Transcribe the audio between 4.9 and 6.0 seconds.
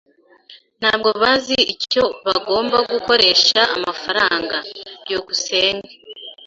byukusenge